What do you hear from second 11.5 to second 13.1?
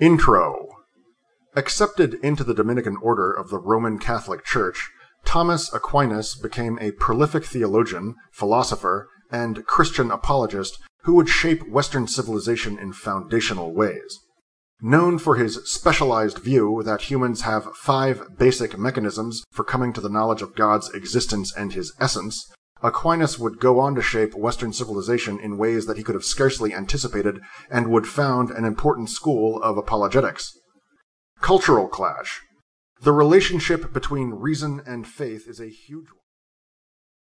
Western civilization in